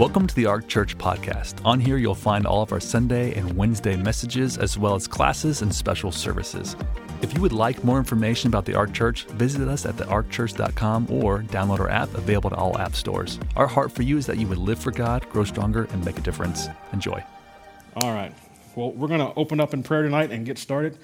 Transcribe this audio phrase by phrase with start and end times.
[0.00, 1.62] Welcome to the Ark Church podcast.
[1.62, 5.60] On here, you'll find all of our Sunday and Wednesday messages, as well as classes
[5.60, 6.74] and special services.
[7.20, 11.40] If you would like more information about the Ark Church, visit us at thearkchurch.com or
[11.42, 13.38] download our app available to all app stores.
[13.56, 16.16] Our heart for you is that you would live for God, grow stronger, and make
[16.16, 16.68] a difference.
[16.94, 17.22] Enjoy.
[17.96, 18.32] All right.
[18.76, 20.96] Well, we're going to open up in prayer tonight and get started.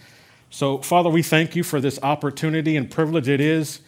[0.49, 3.81] So, Father, we thank you for this opportunity and privilege it is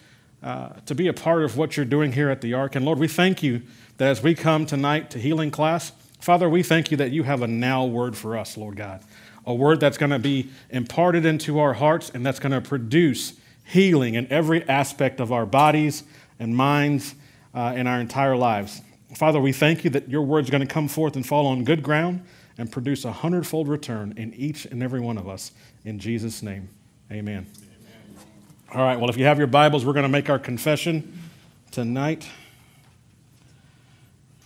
[0.43, 2.77] uh, to be a part of what you're doing here at the Ark.
[2.77, 3.63] And Lord, we thank you
[3.99, 7.43] that as we come tonight to healing class, Father, we thank you that you have
[7.43, 9.03] a now word for us, Lord God.
[9.47, 13.35] A word that's going to be imparted into our hearts and that's going to produce
[13.65, 16.05] healing in every aspect of our bodies
[16.39, 17.15] and minds
[17.55, 18.83] uh, in our entire lives.
[19.15, 21.83] Father, we thank you that your word's going to come forth and fall on good
[21.83, 22.23] ground
[22.57, 25.53] and produce a hundredfold return in each and every one of us.
[25.85, 26.69] In Jesus' name,
[27.11, 27.47] amen.
[27.57, 28.27] amen.
[28.75, 31.19] All right, well, if you have your Bibles, we're going to make our confession
[31.71, 32.29] tonight.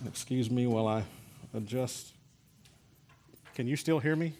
[0.05, 1.03] Excuse me while I
[1.53, 2.13] adjust.
[3.55, 4.33] Can you still hear me?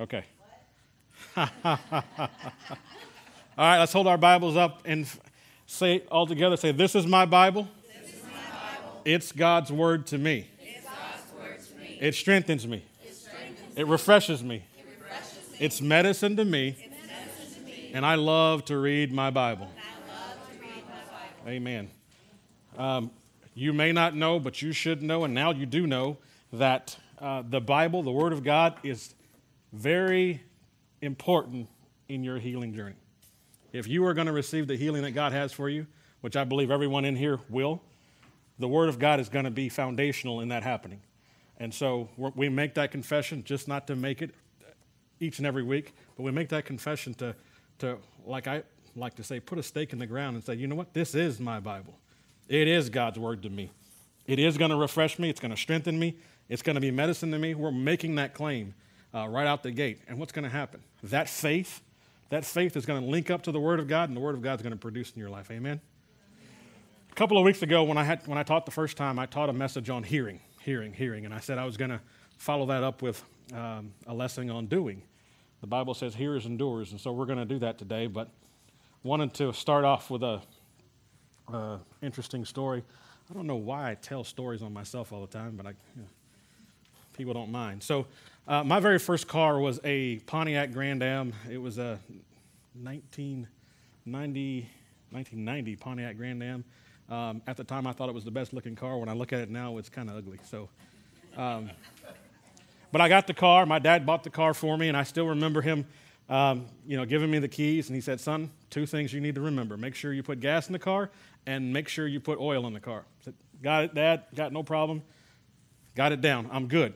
[0.00, 0.24] Okay.
[1.36, 1.46] all
[3.58, 5.06] right, let's hold our Bibles up and
[5.66, 7.68] say all together say, This is my Bible.
[8.04, 9.02] Is my Bible.
[9.04, 10.48] It's God's word to me.
[10.60, 11.98] It's God's word to me.
[12.00, 12.84] It strengthens me.
[13.04, 14.64] It strengthens It refreshes me.
[14.78, 15.56] It refreshes me.
[15.60, 16.68] It's medicine to me.
[16.68, 17.90] It's medicine to me.
[17.92, 19.68] And I love to read my Bible.
[19.76, 21.50] I love to read my Bible.
[21.50, 21.90] Amen.
[22.78, 23.10] Um,
[23.54, 26.18] you may not know, but you should know, and now you do know,
[26.52, 29.14] that uh, the Bible, the Word of God, is
[29.72, 30.42] very
[31.00, 31.68] important
[32.08, 32.96] in your healing journey.
[33.72, 35.86] If you are going to receive the healing that God has for you,
[36.20, 37.82] which I believe everyone in here will,
[38.58, 41.00] the Word of God is going to be foundational in that happening.
[41.58, 44.34] And so we make that confession just not to make it
[45.20, 47.34] each and every week, but we make that confession to,
[47.78, 48.62] to like I
[48.94, 50.92] like to say, put a stake in the ground and say, you know what?
[50.92, 51.98] This is my Bible.
[52.48, 53.70] It is God's word to me.
[54.26, 55.28] It is going to refresh me.
[55.28, 56.16] It's going to strengthen me.
[56.48, 57.54] It's going to be medicine to me.
[57.54, 58.74] We're making that claim
[59.14, 60.00] uh, right out the gate.
[60.08, 60.82] And what's going to happen?
[61.02, 61.80] That faith,
[62.30, 64.34] that faith is going to link up to the Word of God, and the Word
[64.34, 65.50] of God is going to produce in your life.
[65.50, 65.80] Amen.
[67.10, 69.26] A couple of weeks ago, when I had when I taught the first time, I
[69.26, 72.00] taught a message on hearing, hearing, hearing, and I said I was going to
[72.38, 73.22] follow that up with
[73.54, 75.02] um, a lesson on doing.
[75.60, 78.06] The Bible says hearers and doers, and so we're going to do that today.
[78.06, 78.28] But
[79.02, 80.40] wanted to start off with a
[81.52, 82.82] uh, interesting story.
[83.30, 86.02] I don't know why I tell stories on myself all the time, but I, you
[86.02, 86.08] know,
[87.12, 87.82] people don't mind.
[87.82, 88.06] So,
[88.48, 91.32] uh, my very first car was a Pontiac Grand Am.
[91.48, 92.00] It was a
[92.82, 94.68] 1990,
[95.10, 96.64] 1990 Pontiac Grand Am.
[97.08, 98.98] Um, at the time, I thought it was the best looking car.
[98.98, 100.38] When I look at it now, it's kind of ugly.
[100.44, 100.68] So,
[101.36, 101.70] um,
[102.90, 103.66] but I got the car.
[103.66, 105.86] My dad bought the car for me, and I still remember him,
[106.28, 107.88] um, you know, giving me the keys.
[107.88, 110.66] And he said, "Son, two things you need to remember: make sure you put gas
[110.66, 111.10] in the car,
[111.46, 114.24] and make sure you put oil in the car." Said, "Got it, Dad.
[114.34, 115.02] Got no problem.
[115.94, 116.48] Got it down.
[116.52, 116.94] I'm good."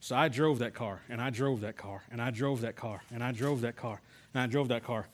[0.00, 3.02] So I drove that car, and I drove that car, and I drove that car,
[3.10, 4.00] and I drove that car,
[4.32, 5.08] and I drove that car.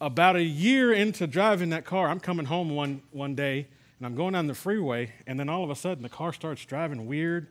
[0.00, 3.66] About a year into driving that car, I'm coming home one, one day,
[3.98, 6.64] and I'm going down the freeway, and then all of a sudden the car starts
[6.64, 7.48] driving weird,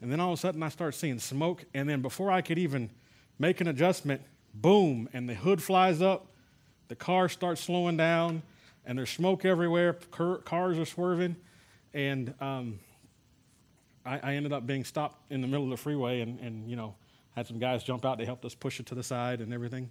[0.00, 2.58] and then all of a sudden I start seeing smoke, and then before I could
[2.58, 2.90] even
[3.38, 4.22] make an adjustment,
[4.54, 6.26] boom, and the hood flies up,
[6.88, 8.42] the car starts slowing down,
[8.86, 11.36] and there's smoke everywhere, cars are swerving,
[11.92, 12.78] and um,
[14.04, 16.76] I, I ended up being stopped in the middle of the freeway and, and, you
[16.76, 16.94] know,
[17.34, 18.16] had some guys jump out.
[18.16, 19.90] They helped us push it to the side and everything.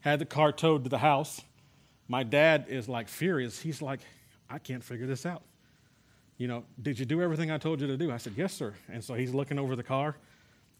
[0.00, 1.40] Had the car towed to the house.
[2.06, 3.60] My dad is like furious.
[3.60, 4.00] He's like,
[4.48, 5.42] I can't figure this out.
[6.36, 8.12] You know, did you do everything I told you to do?
[8.12, 8.74] I said, yes, sir.
[8.92, 10.16] And so he's looking over the car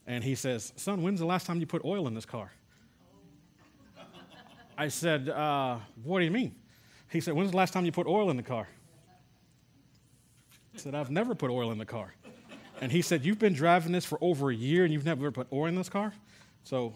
[0.07, 2.53] and he says, son, when's the last time you put oil in this car?
[4.79, 6.55] I said, uh, what do you mean?
[7.11, 8.69] He said, when's the last time you put oil in the car?
[10.75, 12.13] I said, I've never put oil in the car.
[12.81, 15.47] And he said, You've been driving this for over a year and you've never put
[15.53, 16.13] oil in this car?
[16.65, 16.95] So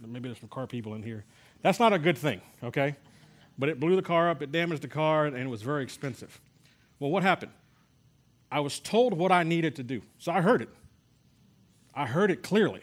[0.00, 1.24] maybe there's some car people in here.
[1.62, 2.96] That's not a good thing, okay?
[3.58, 6.40] But it blew the car up, it damaged the car, and it was very expensive.
[6.98, 7.52] Well, what happened?
[8.50, 10.02] I was told what I needed to do.
[10.18, 10.68] So I heard it.
[11.94, 12.82] I heard it clearly.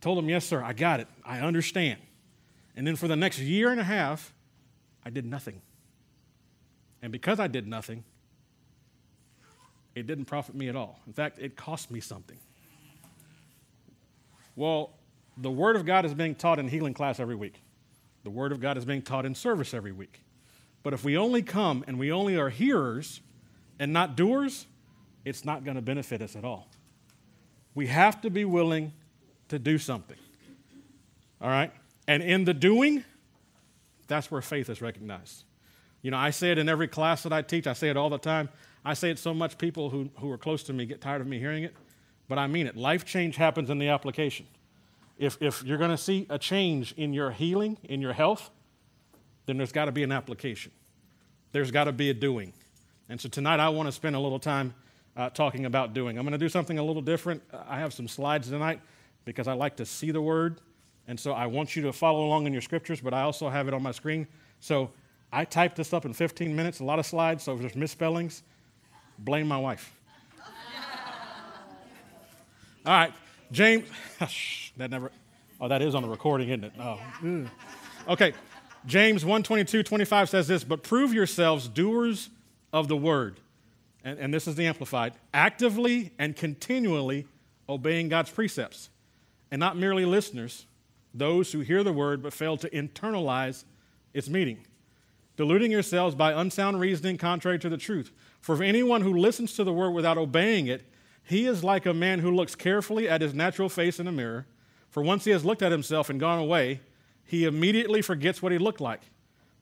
[0.00, 1.08] Told him, Yes, sir, I got it.
[1.24, 2.00] I understand.
[2.76, 4.33] And then for the next year and a half,
[5.04, 5.60] I did nothing.
[7.02, 8.04] And because I did nothing,
[9.94, 10.98] it didn't profit me at all.
[11.06, 12.38] In fact, it cost me something.
[14.56, 14.94] Well,
[15.36, 17.60] the Word of God is being taught in healing class every week.
[18.22, 20.22] The Word of God is being taught in service every week.
[20.82, 23.20] But if we only come and we only are hearers
[23.78, 24.66] and not doers,
[25.24, 26.68] it's not going to benefit us at all.
[27.74, 28.92] We have to be willing
[29.48, 30.16] to do something.
[31.40, 31.72] All right?
[32.06, 33.04] And in the doing,
[34.06, 35.44] that's where faith is recognized.
[36.02, 38.10] You know, I say it in every class that I teach, I say it all
[38.10, 38.48] the time.
[38.84, 41.26] I say it so much people who, who are close to me get tired of
[41.26, 41.74] me hearing it,
[42.28, 42.76] but I mean it.
[42.76, 44.46] Life change happens in the application.
[45.16, 48.50] If, if you're going to see a change in your healing, in your health,
[49.46, 50.72] then there's got to be an application.
[51.52, 52.52] There's got to be a doing.
[53.08, 54.74] And so tonight I want to spend a little time
[55.16, 56.18] uh, talking about doing.
[56.18, 57.42] I'm going to do something a little different.
[57.68, 58.80] I have some slides tonight
[59.24, 60.60] because I like to see the word.
[61.06, 63.68] And so I want you to follow along in your scriptures, but I also have
[63.68, 64.26] it on my screen.
[64.60, 64.90] So
[65.32, 68.42] I typed this up in 15 minutes, a lot of slides, so if there's misspellings,
[69.18, 69.92] blame my wife.
[72.86, 73.12] All right,
[73.52, 73.88] James,
[74.76, 75.10] that never,
[75.60, 76.72] oh, that is on the recording, isn't it?
[76.78, 77.48] Oh, mm.
[78.08, 78.32] okay.
[78.86, 82.28] James 1 22, 25 says this, but prove yourselves doers
[82.72, 83.40] of the word.
[84.04, 87.26] And, and this is the Amplified actively and continually
[87.68, 88.90] obeying God's precepts,
[89.50, 90.66] and not merely listeners,
[91.14, 93.64] those who hear the word but fail to internalize
[94.12, 94.66] its meaning,
[95.36, 98.10] deluding yourselves by unsound reasoning contrary to the truth.
[98.40, 100.82] For if anyone who listens to the word without obeying it,
[101.22, 104.46] he is like a man who looks carefully at his natural face in a mirror.
[104.90, 106.80] For once he has looked at himself and gone away,
[107.24, 109.00] he immediately forgets what he looked like.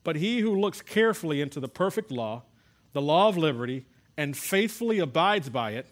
[0.03, 2.43] But he who looks carefully into the perfect law,
[2.91, 3.85] the law of liberty,
[4.17, 5.87] and faithfully abides by it,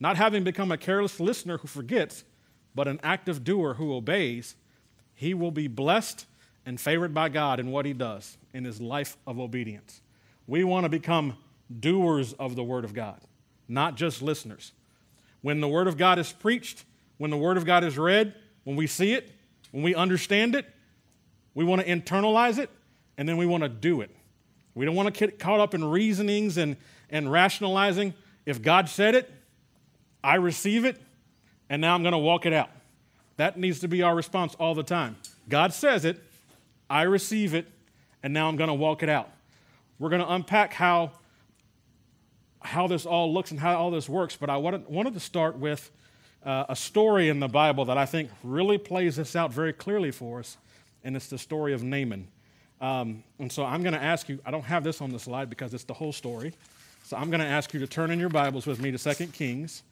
[0.00, 2.24] not having become a careless listener who forgets,
[2.74, 4.56] but an active doer who obeys,
[5.20, 6.24] he will be blessed
[6.64, 10.00] and favored by God in what he does in his life of obedience.
[10.46, 11.36] We want to become
[11.78, 13.20] doers of the Word of God,
[13.68, 14.72] not just listeners.
[15.42, 16.86] When the Word of God is preached,
[17.18, 18.34] when the Word of God is read,
[18.64, 19.30] when we see it,
[19.72, 20.64] when we understand it,
[21.54, 22.70] we want to internalize it,
[23.18, 24.10] and then we want to do it.
[24.74, 26.78] We don't want to get caught up in reasonings and,
[27.10, 28.14] and rationalizing.
[28.46, 29.30] If God said it,
[30.24, 30.98] I receive it,
[31.68, 32.70] and now I'm going to walk it out.
[33.40, 35.16] That needs to be our response all the time.
[35.48, 36.22] God says it,
[36.90, 37.66] I receive it,
[38.22, 39.30] and now I'm going to walk it out.
[39.98, 41.12] We're going to unpack how,
[42.60, 45.56] how this all looks and how all this works, but I wanted, wanted to start
[45.56, 45.90] with
[46.44, 50.10] uh, a story in the Bible that I think really plays this out very clearly
[50.10, 50.58] for us
[51.02, 52.28] and it's the story of Naaman.
[52.78, 55.48] Um, and so I'm going to ask you, I don't have this on the slide
[55.48, 56.52] because it's the whole story.
[57.04, 59.28] So I'm going to ask you to turn in your Bibles with me to 2
[59.28, 59.82] Kings.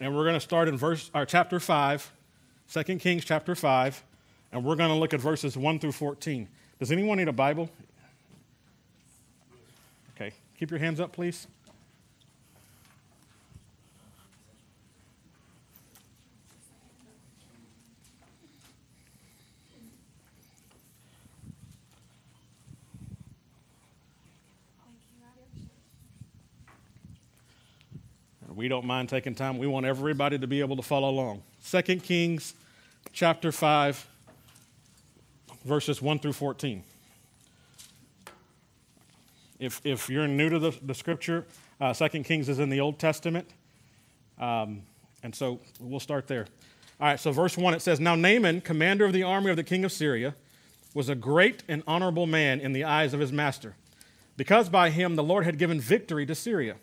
[0.00, 2.10] And we're going to start in verse or chapter 5,
[2.72, 4.02] 2 Kings chapter 5,
[4.50, 6.48] and we're going to look at verses 1 through 14.
[6.78, 7.68] Does anyone need a Bible?
[10.16, 11.46] Okay, keep your hands up, please.
[28.54, 29.58] We don't mind taking time.
[29.58, 31.42] We want everybody to be able to follow along.
[31.70, 32.54] 2 Kings
[33.12, 34.08] chapter 5,
[35.64, 36.82] verses 1 through 14.
[39.60, 41.46] If, if you're new to the, the scripture,
[41.80, 43.48] uh, 2 Kings is in the Old Testament.
[44.36, 44.82] Um,
[45.22, 46.46] and so we'll start there.
[47.00, 49.64] All right, so verse 1 it says Now Naaman, commander of the army of the
[49.64, 50.34] king of Syria,
[50.92, 53.76] was a great and honorable man in the eyes of his master,
[54.36, 56.76] because by him the Lord had given victory to Syria.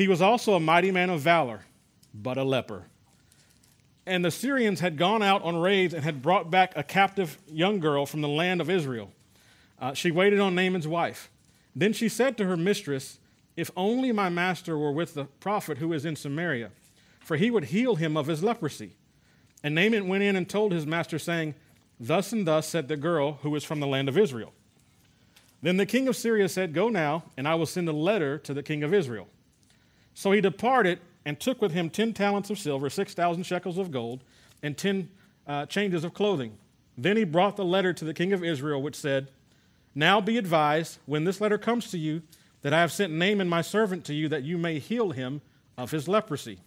[0.00, 1.66] He was also a mighty man of valor,
[2.14, 2.86] but a leper.
[4.06, 7.80] And the Syrians had gone out on raids and had brought back a captive young
[7.80, 9.12] girl from the land of Israel.
[9.78, 11.30] Uh, she waited on Naaman's wife.
[11.76, 13.18] Then she said to her mistress,
[13.58, 16.70] If only my master were with the prophet who is in Samaria,
[17.22, 18.92] for he would heal him of his leprosy.
[19.62, 21.56] And Naaman went in and told his master, saying,
[22.00, 24.54] Thus and thus said the girl who is from the land of Israel.
[25.60, 28.54] Then the king of Syria said, Go now, and I will send a letter to
[28.54, 29.28] the king of Israel.
[30.14, 34.24] So he departed and took with him 10 talents of silver, 6,000 shekels of gold,
[34.62, 35.08] and 10
[35.46, 36.56] uh, changes of clothing.
[36.96, 39.28] Then he brought the letter to the king of Israel, which said,
[39.94, 42.22] Now be advised, when this letter comes to you,
[42.62, 45.40] that I have sent Naaman my servant to you, that you may heal him
[45.78, 46.58] of his leprosy.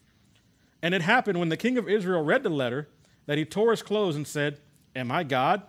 [0.81, 2.89] And it happened when the king of Israel read the letter
[3.25, 4.59] that he tore his clothes and said,
[4.95, 5.61] Am I God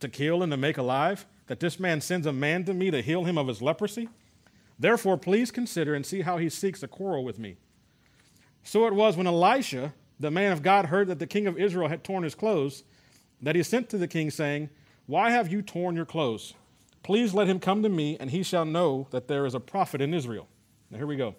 [0.00, 3.00] to kill and to make alive, that this man sends a man to me to
[3.00, 4.08] heal him of his leprosy?
[4.78, 7.56] Therefore, please consider and see how he seeks a quarrel with me.
[8.62, 11.88] So it was when Elisha, the man of God, heard that the king of Israel
[11.88, 12.84] had torn his clothes,
[13.42, 14.70] that he sent to the king, saying,
[15.06, 16.54] Why have you torn your clothes?
[17.02, 20.00] Please let him come to me, and he shall know that there is a prophet
[20.00, 20.48] in Israel.
[20.90, 21.34] Now, here we go.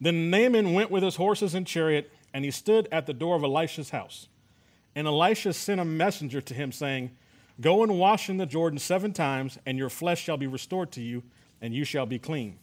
[0.00, 3.44] Then Naaman went with his horses and chariot, and he stood at the door of
[3.44, 4.28] Elisha's house.
[4.94, 7.12] And Elisha sent a messenger to him, saying,
[7.60, 11.00] Go and wash in the Jordan seven times, and your flesh shall be restored to
[11.00, 11.22] you
[11.64, 12.58] and you shall be clean.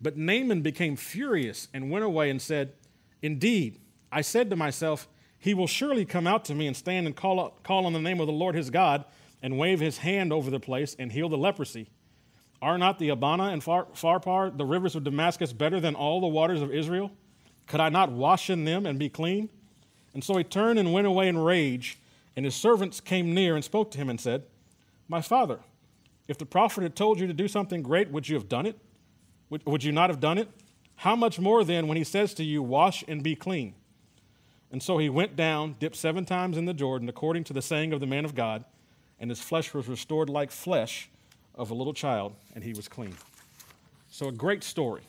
[0.00, 2.72] But Naaman became furious and went away and said,
[3.20, 3.80] Indeed,
[4.12, 5.08] I said to myself,
[5.40, 8.00] He will surely come out to me and stand and call, out, call on the
[8.00, 9.04] name of the Lord his God
[9.42, 11.88] and wave his hand over the place and heal the leprosy.
[12.62, 16.28] Are not the Abana and Phar- Pharpar, the rivers of Damascus, better than all the
[16.28, 17.10] waters of Israel?
[17.66, 19.48] Could I not wash in them and be clean?
[20.14, 21.98] And so he turned and went away in rage.
[22.36, 24.44] And his servants came near and spoke to him and said,
[25.08, 25.58] My father,
[26.28, 28.78] if the prophet had told you to do something great, would you have done it?
[29.50, 30.48] Would, would you not have done it?
[30.96, 33.74] How much more then when he says to you, Wash and be clean?
[34.72, 37.92] And so he went down, dipped seven times in the Jordan, according to the saying
[37.92, 38.64] of the man of God,
[39.20, 41.08] and his flesh was restored like flesh
[41.54, 43.14] of a little child, and he was clean.
[44.10, 45.02] So, a great story.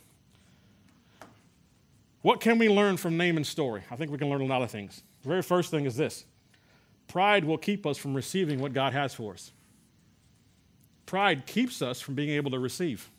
[2.21, 3.83] What can we learn from Naaman's story?
[3.89, 5.01] I think we can learn a lot of things.
[5.23, 6.25] The very first thing is this
[7.07, 9.51] pride will keep us from receiving what God has for us.
[11.07, 13.09] Pride keeps us from being able to receive.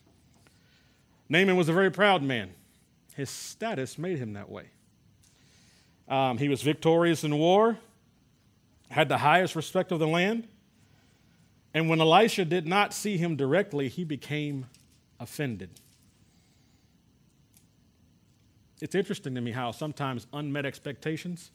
[1.29, 2.51] Naaman was a very proud man.
[3.17, 4.67] His status made him that way.
[6.07, 7.79] Um, he was victorious in war,
[8.91, 10.47] had the highest respect of the land.
[11.75, 14.67] And when Elisha did not see him directly, he became
[15.19, 15.71] offended.
[18.81, 21.51] It's interesting to me how sometimes unmet expectations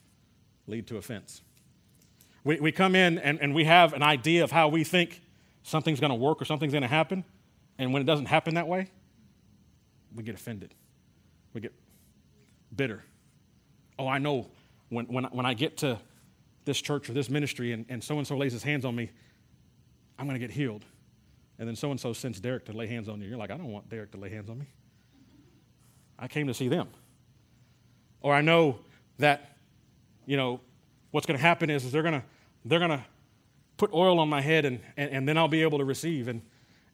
[0.67, 1.41] lead to offense.
[2.43, 5.21] We, we come in and, and we have an idea of how we think
[5.63, 7.23] something's going to work or something's going to happen,
[7.77, 8.89] and when it doesn't happen that way,
[10.15, 10.73] we get offended.
[11.53, 11.73] We get
[12.75, 13.03] bitter.
[13.97, 14.49] Oh, I know
[14.89, 15.99] when, when, when I get to
[16.65, 19.09] this church or this ministry and so and so lays his hands on me,
[20.17, 20.85] I'm going to get healed.
[21.59, 23.27] And then so and so sends Derrick to lay hands on you.
[23.27, 24.67] You're like, I don't want Derrick to lay hands on me.
[26.17, 26.87] I came to see them.
[28.21, 28.79] Or I know
[29.19, 29.57] that,
[30.25, 30.61] you know,
[31.11, 32.23] what's going to happen is, is they're going to
[32.65, 33.03] they're going to
[33.77, 36.27] put oil on my head and, and, and then I'll be able to receive.
[36.27, 36.41] And,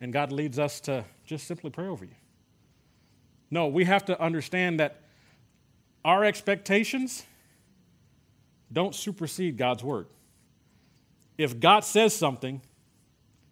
[0.02, 2.16] and God leads us to just simply pray over you.
[3.52, 5.02] No, we have to understand that
[6.06, 7.26] our expectations
[8.72, 10.08] don't supersede God's word.
[11.38, 12.62] If God says something,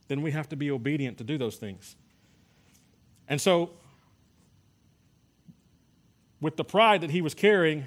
[0.08, 1.96] then we have to be obedient to do those things.
[3.28, 3.72] And so,
[6.40, 7.86] with the pride that he was carrying,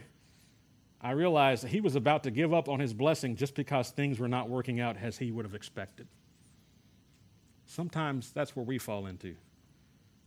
[1.02, 4.28] I realized he was about to give up on his blessing just because things were
[4.28, 6.06] not working out as he would have expected.
[7.64, 9.34] Sometimes that's where we fall into.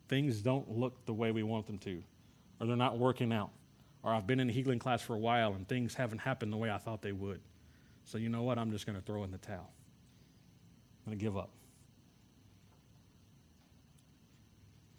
[0.07, 2.01] Things don't look the way we want them to,
[2.59, 3.51] or they're not working out.
[4.01, 6.57] Or I've been in a healing class for a while and things haven't happened the
[6.57, 7.39] way I thought they would.
[8.05, 8.57] So, you know what?
[8.57, 9.71] I'm just going to throw in the towel.
[11.05, 11.49] I'm going to give up.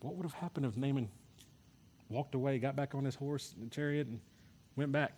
[0.01, 1.09] What would have happened if Naaman
[2.09, 4.21] walked away, got back on his horse and chariot, and
[4.77, 5.15] went back?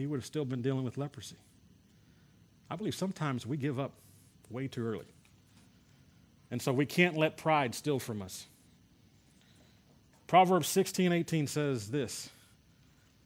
[0.00, 1.36] He would have still been dealing with leprosy.
[2.70, 3.92] I believe sometimes we give up
[4.48, 5.04] way too early.
[6.50, 8.46] And so we can't let pride steal from us.
[10.26, 12.30] Proverbs 16 18 says this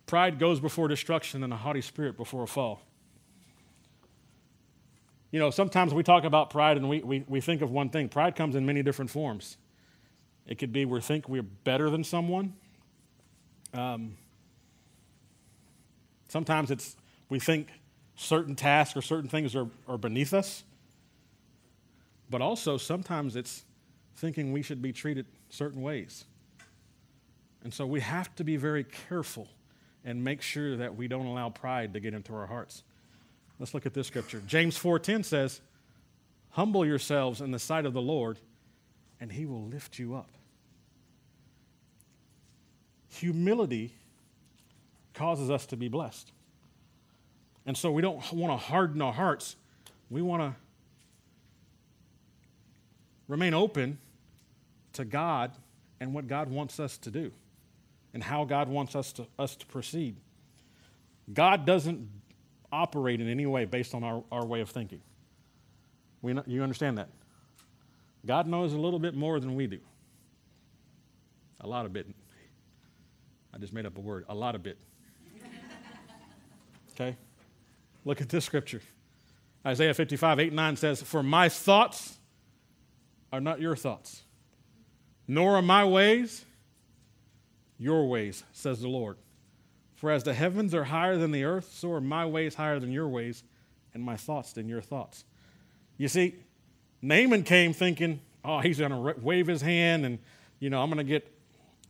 [0.06, 2.80] Pride goes before destruction, and a haughty spirit before a fall.
[5.30, 8.08] You know, sometimes we talk about pride and we, we, we think of one thing.
[8.08, 9.56] Pride comes in many different forms.
[10.46, 12.54] It could be we think we're better than someone.
[13.72, 14.16] Um,
[16.34, 16.96] sometimes it's
[17.28, 17.68] we think
[18.16, 20.64] certain tasks or certain things are, are beneath us.
[22.28, 23.64] But also, sometimes it's
[24.16, 26.24] thinking we should be treated certain ways.
[27.62, 29.46] And so we have to be very careful
[30.04, 32.82] and make sure that we don't allow pride to get into our hearts.
[33.60, 34.42] Let's look at this scripture.
[34.44, 35.60] James 4:10 says,
[36.50, 38.40] "Humble yourselves in the sight of the Lord,
[39.20, 40.30] and he will lift you up.
[43.20, 43.94] Humility
[45.14, 46.30] causes us to be blessed.
[47.66, 49.56] And so we don't want to harden our hearts.
[50.10, 50.54] We want to
[53.26, 53.98] remain open
[54.94, 55.52] to God
[56.00, 57.32] and what God wants us to do
[58.12, 60.16] and how God wants us to, us to proceed.
[61.32, 62.08] God doesn't
[62.70, 65.00] operate in any way based on our, our way of thinking.
[66.20, 67.08] We, you understand that?
[68.26, 69.80] God knows a little bit more than we do.
[71.60, 72.06] A lot of bit.
[73.52, 74.24] I just made up a word.
[74.28, 74.76] A lot of bit.
[76.94, 77.16] Okay?
[78.04, 78.82] Look at this scripture.
[79.66, 82.18] Isaiah 55, 8 9 says, For my thoughts
[83.32, 84.22] are not your thoughts,
[85.26, 86.44] nor are my ways
[87.78, 89.16] your ways, says the Lord.
[89.96, 92.92] For as the heavens are higher than the earth, so are my ways higher than
[92.92, 93.42] your ways,
[93.92, 95.24] and my thoughts than your thoughts.
[95.96, 96.36] You see,
[97.00, 100.18] Naaman came thinking, oh, he's going to wave his hand and,
[100.58, 101.30] you know, I'm going to get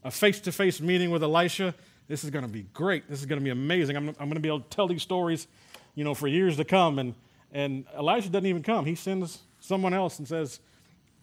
[0.03, 1.75] a face to face meeting with Elisha.
[2.07, 3.09] This is going to be great.
[3.09, 3.97] This is going to be amazing.
[3.97, 5.47] I'm, I'm going to be able to tell these stories,
[5.95, 6.99] you know, for years to come.
[6.99, 7.15] And,
[7.53, 8.85] and Elisha doesn't even come.
[8.85, 10.61] He sends someone else and says,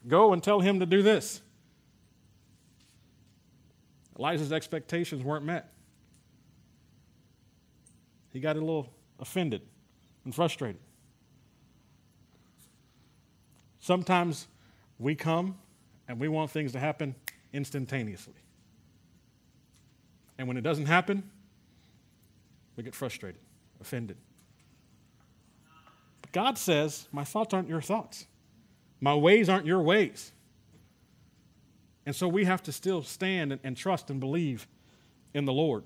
[0.07, 1.41] go and tell him to do this.
[4.17, 5.71] Elijah's expectations weren't met.
[8.31, 8.89] He got a little
[9.21, 9.61] offended,
[10.25, 10.81] and frustrated.
[13.79, 14.47] Sometimes
[14.99, 15.57] we come
[16.07, 17.15] and we want things to happen
[17.53, 18.40] instantaneously.
[20.41, 21.21] And when it doesn't happen,
[22.75, 23.39] we get frustrated,
[23.79, 24.17] offended.
[26.19, 28.25] But God says, My thoughts aren't your thoughts,
[28.99, 30.31] my ways aren't your ways.
[32.07, 34.67] And so we have to still stand and, and trust and believe
[35.35, 35.83] in the Lord.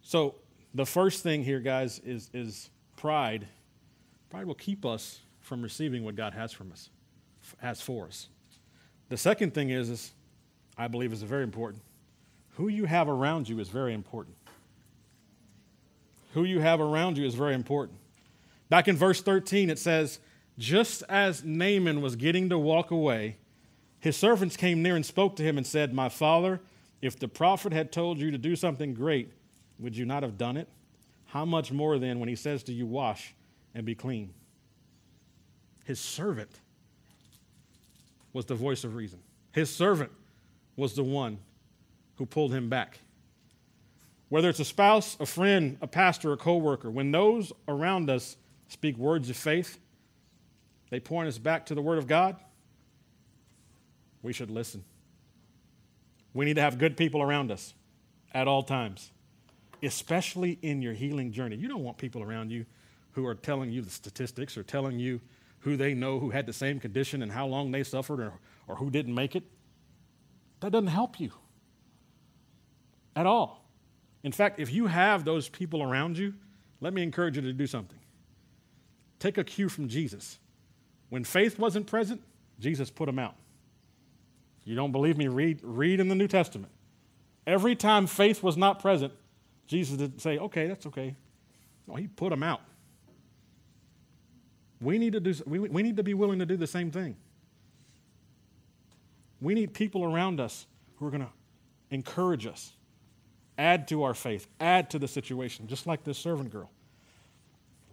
[0.00, 0.36] So,
[0.72, 3.46] the first thing here, guys, is, is pride.
[4.30, 6.88] Pride will keep us from receiving what God has from us,
[7.58, 8.28] has for us.
[9.10, 10.12] The second thing is, is
[10.78, 11.82] I believe is very important.
[12.60, 14.36] Who you have around you is very important.
[16.34, 17.98] Who you have around you is very important.
[18.68, 20.18] Back in verse 13, it says,
[20.58, 23.38] Just as Naaman was getting to walk away,
[23.98, 26.60] his servants came near and spoke to him and said, My father,
[27.00, 29.32] if the prophet had told you to do something great,
[29.78, 30.68] would you not have done it?
[31.28, 33.32] How much more then when he says to you, Wash
[33.74, 34.34] and be clean?
[35.84, 36.50] His servant
[38.34, 39.20] was the voice of reason.
[39.50, 40.12] His servant
[40.76, 41.38] was the one
[42.20, 43.00] who pulled him back.
[44.28, 48.36] Whether it's a spouse, a friend, a pastor, a coworker, when those around us
[48.68, 49.78] speak words of faith,
[50.90, 52.36] they point us back to the Word of God
[54.20, 54.84] we should listen.
[56.34, 57.72] We need to have good people around us
[58.34, 59.12] at all times,
[59.82, 61.56] especially in your healing journey.
[61.56, 62.66] You don't want people around you
[63.12, 65.22] who are telling you the statistics or telling you
[65.60, 68.34] who they know who had the same condition and how long they suffered or,
[68.68, 69.44] or who didn't make it.
[70.60, 71.32] That doesn't help you
[73.16, 73.64] at all.
[74.22, 76.34] In fact, if you have those people around you,
[76.80, 77.98] let me encourage you to do something.
[79.18, 80.38] Take a cue from Jesus.
[81.08, 82.22] When faith wasn't present,
[82.58, 83.34] Jesus put them out.
[84.64, 85.28] You don't believe me?
[85.28, 86.72] Read, read in the New Testament.
[87.46, 89.12] Every time faith was not present,
[89.66, 91.16] Jesus didn't say, okay, that's okay.
[91.86, 92.60] No, he put them out.
[94.80, 97.16] We need to, do, we, we need to be willing to do the same thing.
[99.40, 101.30] We need people around us who are going to
[101.90, 102.72] encourage us,
[103.60, 106.70] add to our faith, add to the situation, just like this servant girl.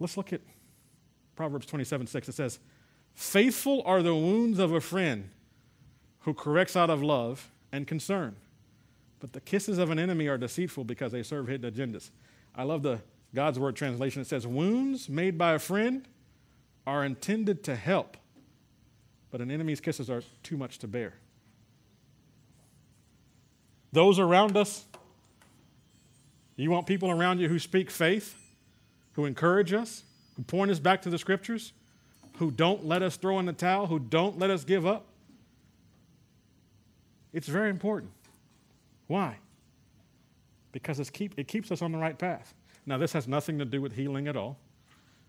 [0.00, 0.40] Let's look at
[1.36, 2.28] Proverbs 27 6.
[2.30, 2.58] It says,
[3.14, 5.28] Faithful are the wounds of a friend
[6.20, 8.36] who corrects out of love and concern.
[9.20, 12.10] But the kisses of an enemy are deceitful because they serve hidden agendas.
[12.54, 13.00] I love the
[13.34, 14.22] God's Word translation.
[14.22, 16.08] It says, Wounds made by a friend
[16.86, 18.16] are intended to help,
[19.30, 21.14] but an enemy's kisses are too much to bear.
[23.92, 24.84] Those around us,
[26.62, 28.36] you want people around you who speak faith,
[29.12, 30.04] who encourage us,
[30.36, 31.72] who point us back to the scriptures,
[32.38, 35.06] who don't let us throw in the towel, who don't let us give up.
[37.32, 38.12] It's very important.
[39.06, 39.36] Why?
[40.72, 42.54] Because keep, it keeps us on the right path.
[42.86, 44.58] Now, this has nothing to do with healing at all,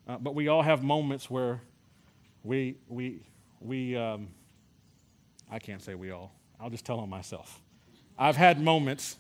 [0.08, 1.62] uh, but we all have moments where
[2.44, 3.22] we, we,
[3.60, 4.30] we um,
[5.52, 7.62] I can't say we all, I'll just tell on myself.
[8.18, 9.18] I've had moments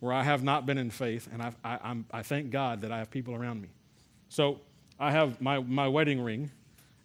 [0.00, 2.98] where I have not been in faith, and I, I'm, I thank God that I
[2.98, 3.68] have people around me.
[4.28, 4.60] So
[4.98, 6.50] I have my, my wedding ring,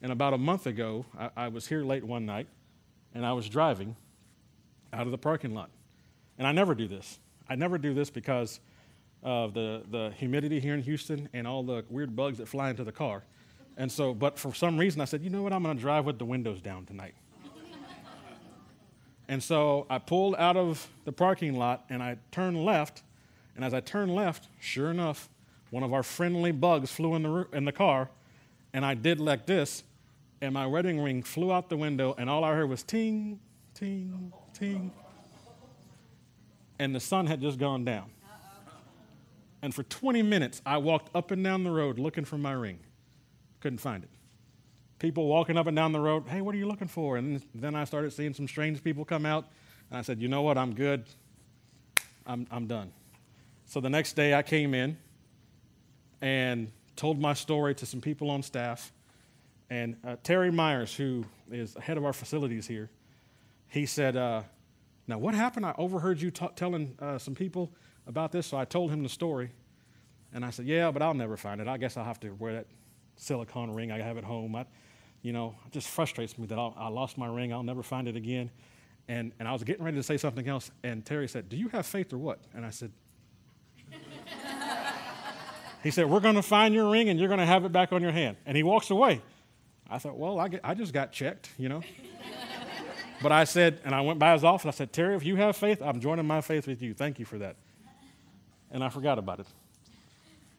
[0.01, 2.47] and about a month ago, I, I was here late one night,
[3.15, 3.95] and I was driving,
[4.91, 5.69] out of the parking lot.
[6.37, 7.19] And I never do this.
[7.49, 8.59] I never do this because
[9.23, 12.83] of the, the humidity here in Houston and all the weird bugs that fly into
[12.83, 13.23] the car.
[13.77, 15.53] And so, but for some reason, I said, you know what?
[15.53, 17.15] I'm going to drive with the windows down tonight.
[19.33, 23.01] And so I pulled out of the parking lot and I turned left.
[23.55, 25.27] And as I turned left, sure enough,
[25.71, 28.11] one of our friendly bugs flew in the, in the car.
[28.73, 29.85] And I did like this.
[30.39, 32.13] And my wedding ring flew out the window.
[32.15, 33.39] And all I heard was ting,
[33.73, 34.91] ting, ting.
[36.77, 38.11] And the sun had just gone down.
[39.63, 42.77] And for 20 minutes, I walked up and down the road looking for my ring.
[43.61, 44.11] Couldn't find it.
[45.03, 47.17] People walking up and down the road, hey, what are you looking for?
[47.17, 49.49] And then I started seeing some strange people come out.
[49.89, 50.57] And I said, you know what?
[50.57, 51.03] I'm good.
[52.25, 52.93] I'm, I'm done.
[53.65, 54.97] So the next day, I came in
[56.21, 58.93] and told my story to some people on staff.
[59.69, 62.89] And uh, Terry Myers, who is head of our facilities here,
[63.67, 64.43] he said, uh,
[65.05, 65.65] Now, what happened?
[65.65, 67.73] I overheard you t- telling uh, some people
[68.07, 69.51] about this, so I told him the story.
[70.33, 71.67] And I said, Yeah, but I'll never find it.
[71.67, 72.67] I guess I'll have to wear that
[73.17, 74.55] silicone ring I have at home.
[74.55, 74.65] I,
[75.23, 77.51] you know, it just frustrates me that I'll, i lost my ring.
[77.51, 78.51] I'll never find it again.
[79.07, 81.69] And, and I was getting ready to say something else, and Terry said, Do you
[81.69, 82.39] have faith or what?
[82.53, 82.91] And I said,
[85.83, 87.91] He said, We're going to find your ring and you're going to have it back
[87.91, 88.37] on your hand.
[88.45, 89.21] And he walks away.
[89.89, 91.81] I thought, Well, I, get, I just got checked, you know.
[93.21, 95.55] But I said, and I went by his office, I said, Terry, if you have
[95.55, 96.93] faith, I'm joining my faith with you.
[96.93, 97.55] Thank you for that.
[98.69, 99.47] And I forgot about it.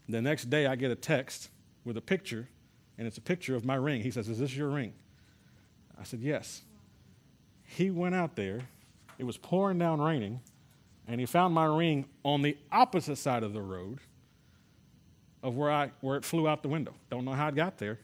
[0.09, 1.51] The next day, I get a text
[1.85, 2.49] with a picture,
[2.99, 4.03] and it's a picture of my ring.
[4.03, 4.93] He says, Is this your ring?
[5.99, 6.63] I said, Yes.
[7.65, 8.61] He went out there,
[9.19, 10.41] it was pouring down raining,
[11.09, 13.99] and he found my ring on the opposite side of the road
[15.43, 16.95] of where, I, where it flew out the window.
[17.11, 17.99] Don't know how it got there.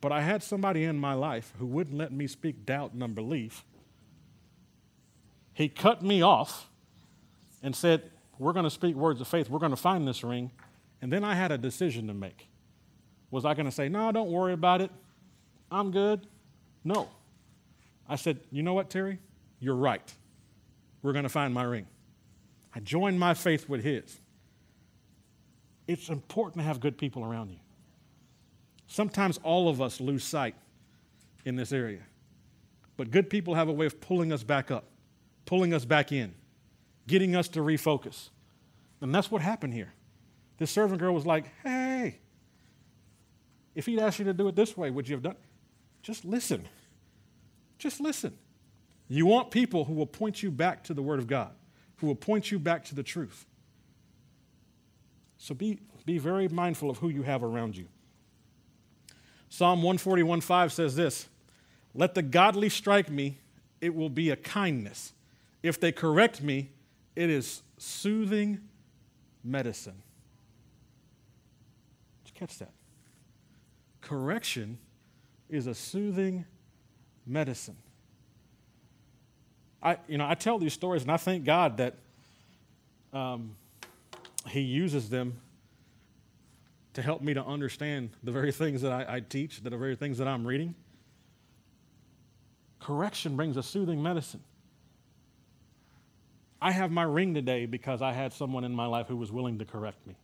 [0.00, 3.64] But I had somebody in my life who wouldn't let me speak doubt and unbelief.
[5.54, 6.68] He cut me off
[7.62, 9.48] and said, We're going to speak words of faith.
[9.48, 10.50] We're going to find this ring.
[11.00, 12.48] And then I had a decision to make.
[13.34, 14.92] Was I going to say, No, don't worry about it.
[15.68, 16.28] I'm good?
[16.84, 17.08] No.
[18.08, 19.18] I said, You know what, Terry?
[19.58, 20.14] You're right.
[21.02, 21.88] We're going to find my ring.
[22.72, 24.20] I joined my faith with his.
[25.88, 27.58] It's important to have good people around you.
[28.86, 30.54] Sometimes all of us lose sight
[31.44, 32.02] in this area.
[32.96, 34.84] But good people have a way of pulling us back up,
[35.44, 36.34] pulling us back in,
[37.08, 38.28] getting us to refocus.
[39.00, 39.92] And that's what happened here.
[40.58, 42.20] This servant girl was like, hey,
[43.74, 45.36] if he'd asked you to do it this way, would you have done?
[46.02, 46.66] Just listen.
[47.78, 48.36] Just listen.
[49.08, 51.50] You want people who will point you back to the Word of God,
[51.96, 53.46] who will point you back to the truth.
[55.38, 57.86] So be, be very mindful of who you have around you.
[59.48, 61.28] Psalm 141:5 says this
[61.94, 63.38] Let the godly strike me,
[63.80, 65.12] it will be a kindness.
[65.62, 66.70] If they correct me,
[67.14, 68.60] it is soothing
[69.42, 70.02] medicine.
[72.24, 72.72] Did you catch that?
[74.04, 74.76] Correction
[75.48, 76.44] is a soothing
[77.26, 77.76] medicine.
[79.82, 81.94] I, you know, I tell these stories, and I thank God that
[83.14, 83.56] um,
[84.48, 85.40] He uses them
[86.92, 90.18] to help me to understand the very things that I, I teach, the very things
[90.18, 90.74] that I'm reading.
[92.80, 94.42] Correction brings a soothing medicine.
[96.60, 99.58] I have my ring today because I had someone in my life who was willing
[99.60, 100.14] to correct me.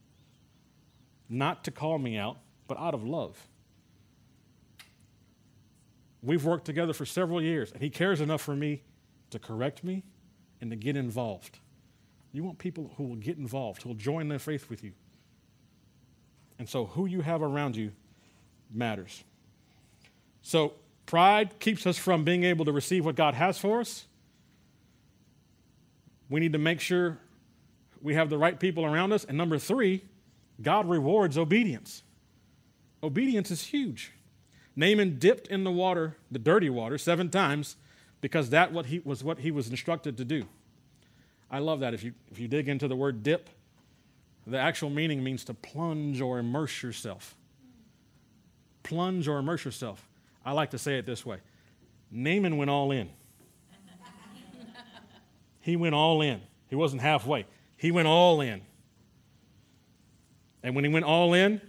[1.31, 2.37] Not to call me out,
[2.69, 3.39] but out of love.
[6.23, 8.83] We've worked together for several years, and he cares enough for me
[9.31, 10.05] to correct me
[10.61, 11.59] and to get involved.
[12.33, 14.93] You want people who will get involved, who will join their faith with you.
[16.59, 17.93] And so, who you have around you
[18.71, 19.25] matters.
[20.43, 20.75] So,
[21.07, 24.07] pride keeps us from being able to receive what God has for us.
[26.29, 27.19] We need to make sure
[28.03, 29.25] we have the right people around us.
[29.25, 30.05] And number three,
[30.61, 32.03] God rewards obedience.
[33.03, 34.13] Obedience is huge.
[34.81, 37.77] Naaman dipped in the water, the dirty water, seven times
[38.23, 40.47] because that what he, was what he was instructed to do.
[41.51, 41.93] I love that.
[41.93, 43.51] If you, if you dig into the word dip,
[44.47, 47.35] the actual meaning means to plunge or immerse yourself.
[48.83, 50.09] Plunge or immerse yourself.
[50.47, 51.41] I like to say it this way
[52.11, 53.11] Naaman went all in.
[55.61, 56.41] he went all in.
[56.71, 57.45] He wasn't halfway,
[57.77, 58.63] he went all in.
[60.63, 61.61] And when he went all in,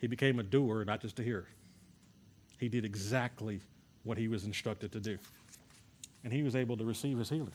[0.00, 1.46] he became a doer, not just a hearer.
[2.58, 3.60] He did exactly
[4.02, 5.18] what he was instructed to do.
[6.24, 7.52] And he was able to receive his healing.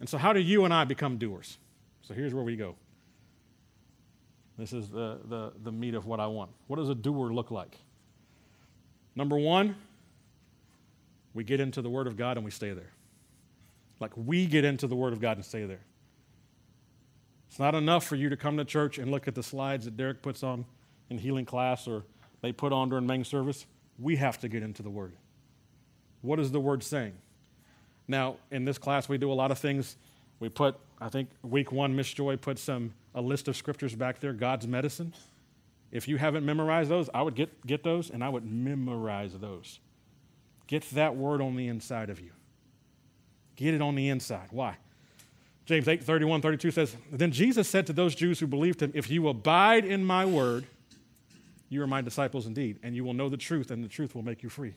[0.00, 1.58] And so, how do you and I become doers?
[2.02, 2.74] So, here's where we go.
[4.58, 6.50] This is the, the, the meat of what I want.
[6.66, 7.76] What does a doer look like?
[9.14, 9.74] Number one,
[11.32, 12.92] we get into the Word of God and we stay there.
[14.00, 15.80] Like we get into the Word of God and stay there.
[17.50, 19.96] It's not enough for you to come to church and look at the slides that
[19.96, 20.64] Derrick puts on
[21.08, 22.04] in healing class or
[22.42, 23.66] they put on during main service.
[23.98, 25.14] We have to get into the Word.
[26.22, 27.14] What is the Word saying?
[28.06, 29.96] Now, in this class, we do a lot of things.
[30.38, 34.20] We put, I think, week one, Miss Joy put some a list of scriptures back
[34.20, 35.12] there, God's medicine.
[35.90, 39.80] If you haven't memorized those, I would get, get those and I would memorize those.
[40.68, 42.30] Get that word on the inside of you.
[43.56, 44.48] Get it on the inside.
[44.52, 44.76] Why?
[45.70, 49.08] James 8, 31, 32 says, Then Jesus said to those Jews who believed him, If
[49.08, 50.66] you abide in my word,
[51.68, 54.24] you are my disciples indeed, and you will know the truth, and the truth will
[54.24, 54.74] make you free.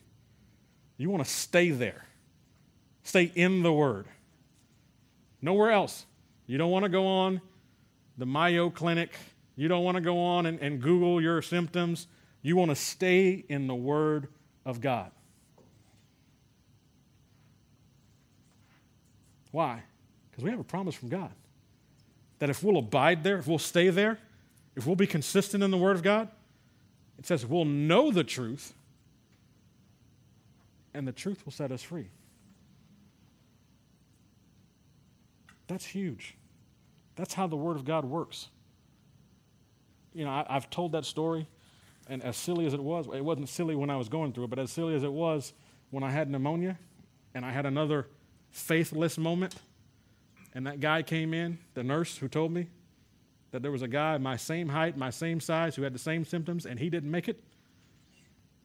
[0.96, 2.06] You want to stay there.
[3.02, 4.06] Stay in the word.
[5.42, 6.06] Nowhere else.
[6.46, 7.40] You don't want to go on
[8.16, 9.16] the Mayo Clinic.
[9.56, 12.06] You don't want to go on and, and Google your symptoms.
[12.40, 14.28] You want to stay in the Word
[14.64, 15.10] of God.
[19.50, 19.82] Why?
[20.34, 21.30] Because we have a promise from God
[22.40, 24.18] that if we'll abide there, if we'll stay there,
[24.74, 26.28] if we'll be consistent in the Word of God,
[27.16, 28.74] it says we'll know the truth,
[30.92, 32.08] and the truth will set us free.
[35.68, 36.36] That's huge.
[37.14, 38.48] That's how the Word of God works.
[40.14, 41.46] You know, I, have told that story,
[42.08, 44.50] and as silly as it was, it wasn't silly when I was going through it,
[44.50, 45.52] but as silly as it was
[45.90, 46.76] when I had pneumonia
[47.36, 48.08] and I had another
[48.50, 49.54] faithless moment
[50.54, 52.68] And that guy came in, the nurse who told me
[53.50, 56.24] that there was a guy my same height, my same size, who had the same
[56.24, 57.42] symptoms, and he didn't make it.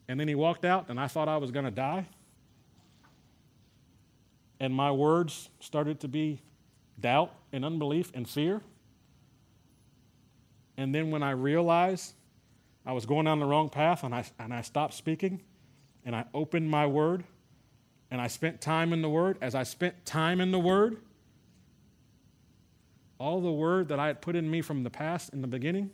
[0.07, 2.07] And then he walked out, and I thought I was going to die.
[4.59, 6.41] And my words started to be
[6.99, 8.61] doubt and unbelief and fear.
[10.77, 12.13] And then when I realized
[12.85, 15.41] I was going down the wrong path and I, and I stopped speaking
[16.05, 17.23] and I opened my word
[18.11, 20.97] and I spent time in the word, as I spent time in the word,
[23.19, 25.91] all the word that I had put in me from the past in the beginning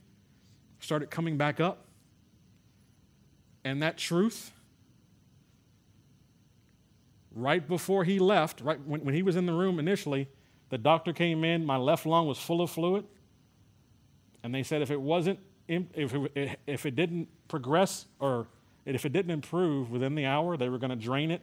[0.79, 1.85] started coming back up.
[3.63, 4.51] And that truth,
[7.33, 10.29] right before he left, right when, when he was in the room initially,
[10.69, 13.05] the doctor came in, my left lung was full of fluid.
[14.43, 18.47] And they said if it wasn't, if it, if it didn't progress or
[18.85, 21.41] if it didn't improve within the hour, they were going to drain it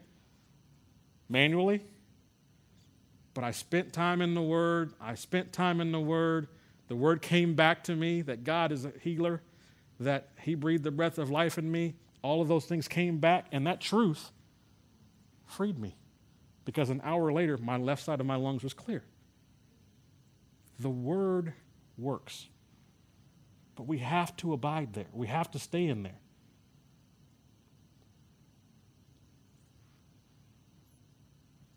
[1.29, 1.83] manually.
[3.35, 4.93] But I spent time in the Word.
[5.01, 6.49] I spent time in the Word.
[6.89, 9.43] The Word came back to me that God is a healer,
[9.99, 11.95] that He breathed the breath of life in me.
[12.23, 14.31] All of those things came back, and that truth
[15.47, 15.97] freed me
[16.65, 19.03] because an hour later, my left side of my lungs was clear.
[20.79, 21.55] The Word
[21.97, 22.49] works.
[23.75, 26.19] But we have to abide there, we have to stay in there.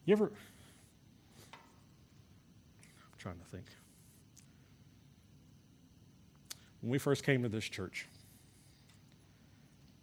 [0.06, 0.32] You ever,
[3.26, 3.66] trying to think.
[6.82, 8.08] When we first came to this church,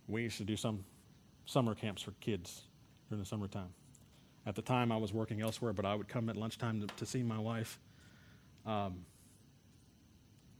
[0.08, 0.84] we used to do some
[1.46, 2.62] summer camps for kids
[3.08, 3.68] during the summertime.
[4.44, 7.06] At the time, I was working elsewhere, but I would come at lunchtime to, to
[7.06, 7.78] see my wife.
[8.66, 9.04] Um,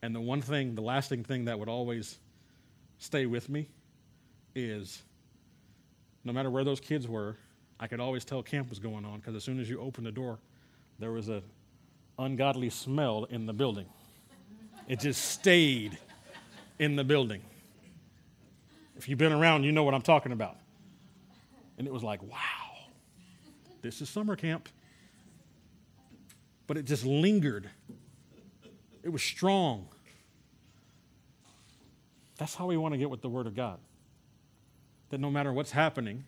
[0.01, 2.21] and the one thing, the lasting thing that would always
[2.99, 3.71] stay with me
[4.55, 5.03] is
[6.23, 7.37] no matter where those kids were,
[7.81, 10.13] I could always tell camp was going on because as soon as you opened the
[10.13, 10.39] door,
[11.01, 11.43] there was a
[12.19, 13.87] ungodly smell in the building.
[14.89, 15.99] It just stayed
[16.79, 17.43] in the building.
[18.97, 20.57] If you've been around, you know what I'm talking about.
[21.79, 22.39] And it was like, wow,
[23.81, 24.69] this is summer camp.
[26.67, 27.69] But it just lingered.
[29.03, 29.89] It was strong.
[32.39, 33.79] That's how we want to get with the Word of God.
[35.11, 36.25] That no matter what's happening,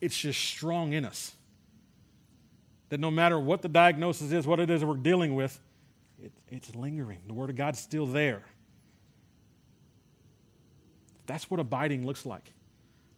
[0.00, 1.32] it's just strong in us.
[2.88, 5.60] That no matter what the diagnosis is, what it is we're dealing with,
[6.22, 7.20] it, it's lingering.
[7.26, 8.42] The Word of God's still there.
[11.26, 12.52] That's what abiding looks like.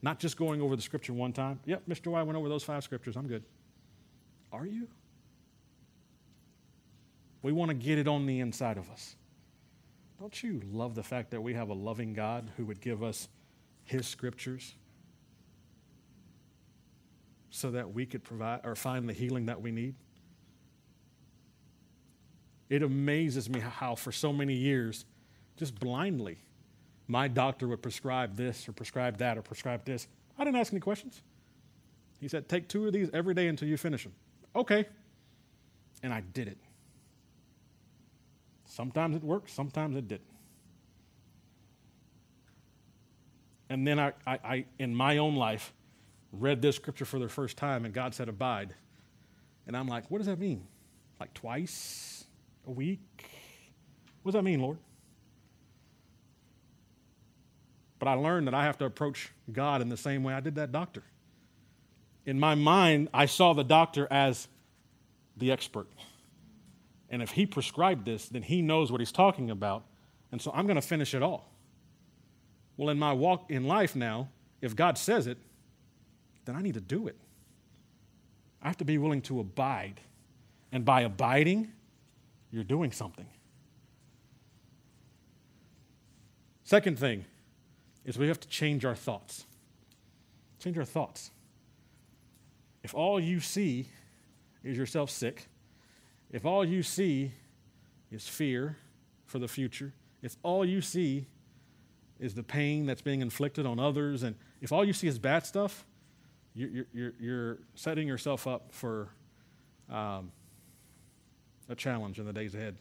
[0.03, 1.61] Not just going over the scripture one time.
[1.67, 2.09] Yep, Mr.
[2.09, 3.17] White went over those five scriptures.
[3.17, 3.45] I'm good.
[4.53, 4.89] Are you?
[7.43, 9.17] We want to get it on the inside of us.
[10.19, 13.29] Don't you love the fact that we have a loving God who would give us
[13.85, 14.75] His scriptures
[17.51, 19.95] so that we could provide or find the healing that we need?
[22.69, 25.05] It amazes me how, for so many years,
[25.57, 26.39] just blindly,
[27.09, 30.07] my doctor would prescribe this or prescribe that or prescribe this.
[30.39, 31.21] I didn't ask any questions.
[32.21, 34.13] He said, Take two of these every day until you finish them.
[34.55, 34.87] Okay.
[36.03, 36.59] And I did it.
[38.65, 40.23] Sometimes it worked, sometimes it didn't.
[43.69, 45.73] And then I, I, I, in my own life,
[46.33, 48.75] read this scripture for the first time, and God said, Abide.
[49.67, 50.67] And I'm like, What does that mean?
[51.19, 52.25] Like twice
[52.67, 53.01] a week?
[54.23, 54.79] What does that mean, Lord?
[57.99, 60.55] But I learned that I have to approach God in the same way I did
[60.55, 61.03] that doctor.
[62.25, 64.49] In my mind, I saw the doctor as
[65.37, 65.87] the expert.
[67.11, 69.85] And if he prescribed this, then he knows what he's talking about.
[70.33, 71.53] And so I'm going to finish it all.
[72.77, 74.31] Well, in my walk in life now,
[74.63, 75.37] if God says it,
[76.45, 77.17] then I need to do it.
[78.63, 80.01] I have to be willing to abide.
[80.73, 81.73] And by abiding,
[82.51, 83.27] you're doing something.
[86.65, 87.25] Second thing
[88.05, 89.45] is we have to change our thoughts.
[90.59, 91.31] Change our thoughts.
[92.83, 93.89] If all you see
[94.63, 95.49] is yourself sick,
[96.31, 97.33] if all you see
[98.11, 98.77] is fear
[99.27, 101.27] for the future, if all you see
[102.19, 105.47] is the pain that's being inflicted on others, and if all you see is bad
[105.47, 105.85] stuff,
[106.55, 109.09] you're, you're, you're setting yourself up for
[109.91, 110.33] um,
[111.69, 112.77] a challenge in the days ahead.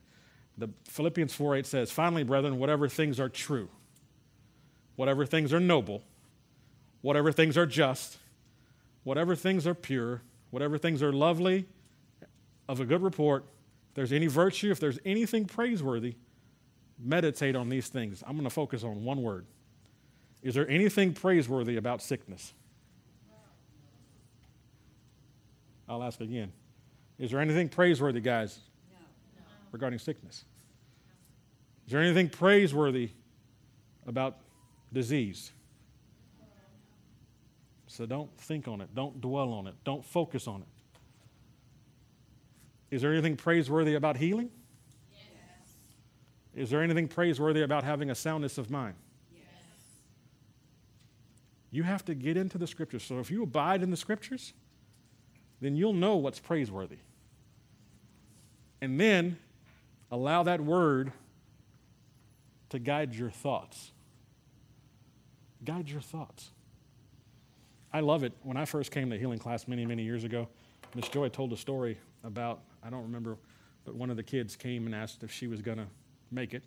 [0.57, 3.69] The Philippians 4 8 says, Finally, brethren, whatever things are true,
[4.95, 6.03] whatever things are noble,
[7.01, 8.17] whatever things are just,
[9.03, 11.65] whatever things are pure, whatever things are lovely,
[12.67, 13.45] of a good report,
[13.89, 16.15] if there's any virtue, if there's anything praiseworthy,
[16.99, 18.23] meditate on these things.
[18.27, 19.45] I'm going to focus on one word.
[20.43, 22.53] Is there anything praiseworthy about sickness?
[25.89, 26.53] I'll ask again.
[27.17, 28.59] Is there anything praiseworthy, guys,
[29.71, 30.45] regarding sickness?
[31.87, 33.09] Is there anything praiseworthy
[34.05, 34.37] about
[34.93, 35.51] disease?
[37.87, 38.93] So don't think on it.
[38.93, 39.73] Don't dwell on it.
[39.83, 40.67] Don't focus on it.
[42.95, 44.51] Is there anything praiseworthy about healing?
[45.11, 45.25] Yes.
[46.55, 48.93] Is there anything praiseworthy about having a soundness of mind?
[49.33, 49.43] Yes.
[51.71, 53.03] You have to get into the scriptures.
[53.03, 54.53] So if you abide in the scriptures,
[55.61, 56.97] then you'll know what's praiseworthy.
[58.81, 59.37] And then
[60.11, 61.11] allow that word
[62.69, 63.91] to guide your thoughts.
[65.63, 66.51] Guide your thoughts.
[67.91, 68.33] I love it.
[68.43, 70.47] When I first came to healing class many, many years ago,
[70.95, 73.37] Miss Joy told a story about, I don't remember,
[73.83, 75.87] but one of the kids came and asked if she was going to
[76.31, 76.63] make it.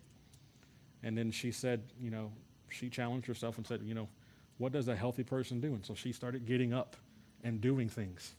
[1.01, 2.31] And then she said, you know,
[2.69, 4.09] she challenged herself and said, you know,
[4.57, 5.73] what does a healthy person do?
[5.73, 6.95] And so she started getting up
[7.43, 8.35] and doing things.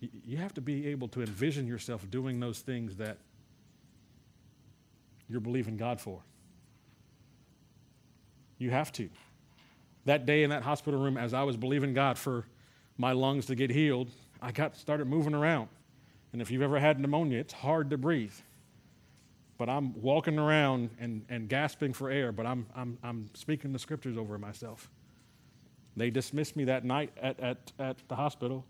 [0.00, 3.18] You have to be able to envision yourself doing those things that
[5.28, 6.22] you're believing God for.
[8.58, 9.08] You have to.
[10.04, 12.46] That day in that hospital room, as I was believing God for
[12.96, 15.68] my lungs to get healed, I got started moving around.
[16.32, 18.34] And if you've ever had pneumonia, it's hard to breathe.
[19.56, 23.78] But I'm walking around and, and gasping for air, but I'm, I'm, I'm speaking the
[23.78, 24.88] scriptures over myself.
[25.96, 28.64] They dismissed me that night at, at, at the hospital,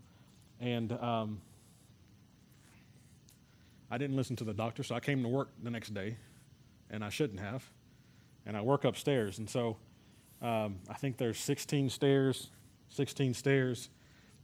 [0.59, 1.41] and um,
[3.91, 6.17] I didn't listen to the doctor, so I came to work the next day,
[6.89, 7.63] and I shouldn't have.
[8.45, 9.77] And I work upstairs, and so
[10.41, 12.49] um, I think there's 16 stairs,
[12.89, 13.89] 16 stairs,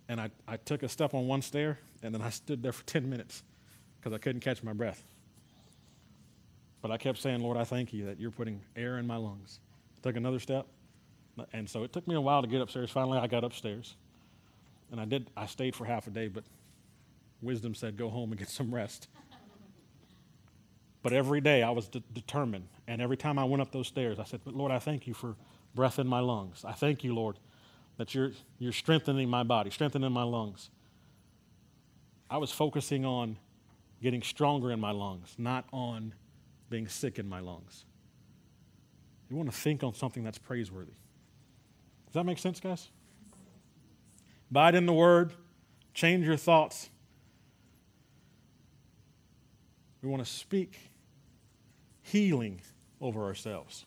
[0.09, 2.85] and I, I took a step on one stair, and then I stood there for
[2.85, 3.43] 10 minutes
[3.99, 5.03] because I couldn't catch my breath.
[6.81, 9.59] But I kept saying, Lord, I thank you that you're putting air in my lungs.
[9.97, 10.67] I Took another step,
[11.53, 12.91] and so it took me a while to get upstairs.
[12.91, 13.95] Finally, I got upstairs,
[14.91, 15.29] and I did.
[15.35, 16.43] I stayed for half a day, but
[17.41, 19.07] wisdom said, "Go home and get some rest."
[21.03, 24.19] but every day I was de- determined, and every time I went up those stairs,
[24.19, 25.35] I said, "But Lord, I thank you for
[25.75, 26.63] breath in my lungs.
[26.65, 27.37] I thank you, Lord,
[27.97, 30.69] that you're, you're strengthening my body, strengthening my lungs.
[32.29, 33.37] I was focusing on
[34.01, 36.13] getting stronger in my lungs, not on
[36.69, 37.85] being sick in my lungs.
[39.29, 40.93] You want to think on something that's praiseworthy.
[42.07, 42.89] Does that make sense, guys?
[44.51, 45.33] Abide in the Word,
[45.93, 46.89] change your thoughts.
[50.01, 50.77] We want to speak
[52.01, 52.61] healing
[53.01, 53.85] over ourselves.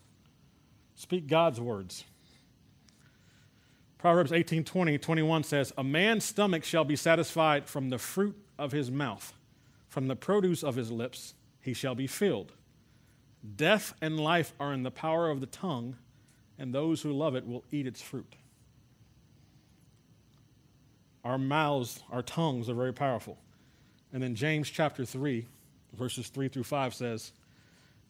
[0.96, 2.04] Speak God's words.
[3.98, 8.72] Proverbs 18 20, 21 says, A man's stomach shall be satisfied from the fruit of
[8.72, 9.32] his mouth,
[9.88, 12.52] from the produce of his lips he shall be filled.
[13.56, 15.96] Death and life are in the power of the tongue,
[16.58, 18.34] and those who love it will eat its fruit.
[21.28, 23.36] Our mouths, our tongues are very powerful.
[24.14, 25.44] And then James chapter 3,
[25.92, 27.32] verses 3 through 5 says,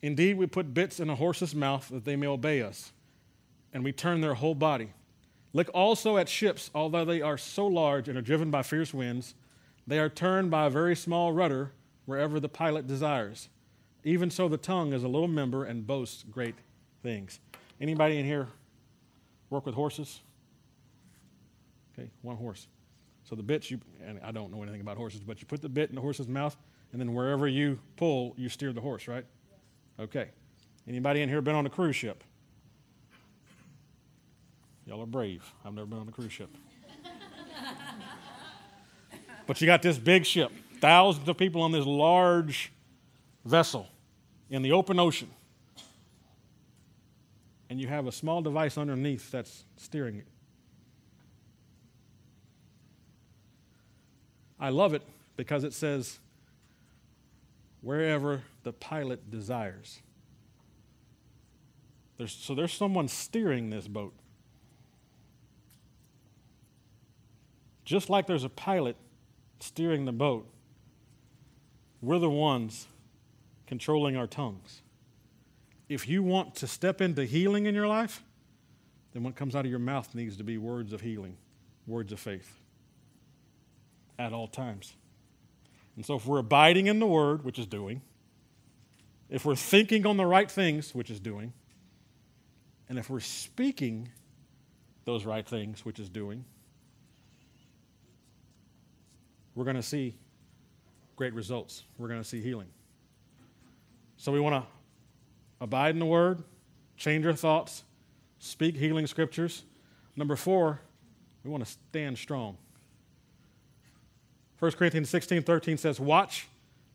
[0.03, 2.93] Indeed, we put bits in a horse's mouth that they may obey us,
[3.73, 4.93] and we turn their whole body.
[5.53, 9.35] Look also at ships, although they are so large and are driven by fierce winds,
[9.85, 11.73] they are turned by a very small rudder
[12.07, 13.49] wherever the pilot desires.
[14.05, 16.55] Even so, the tongue is a little member and boasts great
[17.03, 17.41] things.
[17.81, 18.47] Anybody in here
[19.51, 20.21] work with horses?
[21.93, 22.69] Okay, one horse.
[23.29, 25.69] So the bits you and I don't know anything about horses, but you put the
[25.69, 26.57] bit in the horse's mouth,
[26.93, 29.25] and then wherever you pull, you steer the horse, right?
[30.01, 30.29] Okay.
[30.89, 32.25] Anybody in here been on a cruise ship?
[34.87, 35.45] Y'all are brave.
[35.63, 36.49] I've never been on a cruise ship.
[39.47, 42.73] but you got this big ship, thousands of people on this large
[43.45, 43.89] vessel
[44.49, 45.29] in the open ocean.
[47.69, 50.27] And you have a small device underneath that's steering it.
[54.61, 55.03] I love it
[55.37, 56.19] because it says
[57.81, 60.01] wherever the pilot desires.
[62.17, 64.13] There's, so there's someone steering this boat.
[67.85, 68.97] Just like there's a pilot
[69.61, 70.47] steering the boat,
[72.03, 72.87] we're the ones
[73.67, 74.83] controlling our tongues.
[75.89, 78.23] If you want to step into healing in your life,
[79.13, 81.37] then what comes out of your mouth needs to be words of healing,
[81.87, 82.59] words of faith
[84.19, 84.95] at all times.
[85.97, 88.03] And so, if we're abiding in the Word, which is doing,
[89.29, 91.53] if we're thinking on the right things, which is doing,
[92.89, 94.09] and if we're speaking
[95.05, 96.45] those right things, which is doing,
[99.55, 100.15] we're going to see
[101.17, 101.83] great results.
[101.99, 102.69] We're going to see healing.
[104.17, 104.69] So, we want to
[105.61, 106.43] abide in the Word,
[106.97, 107.83] change our thoughts,
[108.39, 109.65] speak healing scriptures.
[110.17, 110.81] Number four,
[111.45, 112.57] we want to stand strong.
[114.59, 116.49] 1 Corinthians 16 13 says, Watch,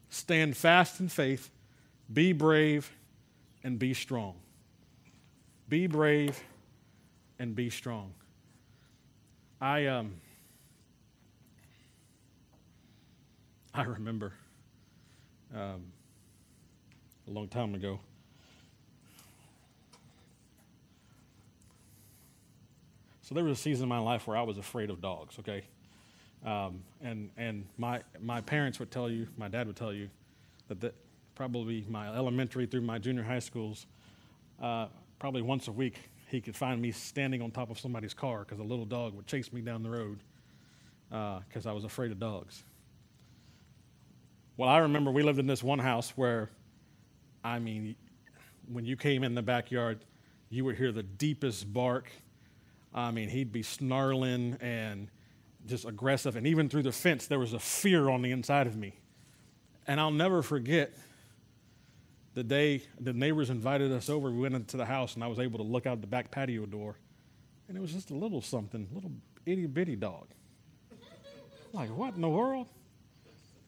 [0.10, 1.50] stand fast in faith,
[2.12, 2.92] be brave,
[3.64, 4.36] and be strong.
[5.70, 6.44] Be brave
[7.40, 8.14] and be strong.
[9.62, 10.16] I, um,
[13.74, 14.34] I remember
[15.56, 15.86] um,
[17.28, 18.02] a long time ago.
[23.22, 25.40] So there was a season in my life where I was afraid of dogs.
[25.40, 25.64] Okay,
[26.46, 30.10] um, and and my my parents would tell you, my dad would tell you,
[30.68, 30.96] that that
[31.36, 33.86] probably my elementary through my junior high schools,
[34.62, 34.88] uh,
[35.20, 35.96] probably once a week
[36.30, 39.28] he could find me standing on top of somebody's car because a little dog would
[39.28, 40.20] chase me down the road
[41.10, 42.64] because uh, I was afraid of dogs.
[44.58, 46.50] Well, I remember we lived in this one house where,
[47.44, 47.96] I mean,
[48.72, 50.06] when you came in the backyard,
[50.50, 52.10] you would hear the deepest bark.
[52.96, 55.10] I mean, he'd be snarling and
[55.68, 56.36] just aggressive.
[56.36, 59.00] And even through the fence, there was a fear on the inside of me.
[59.88, 60.94] And I'll never forget
[62.34, 65.40] the day the neighbors invited us over, we went into the house, and I was
[65.40, 66.98] able to look out the back patio door,
[67.68, 69.12] and it was just a little something, little
[69.46, 70.28] itty bitty dog.
[71.72, 72.68] Like, what in the world?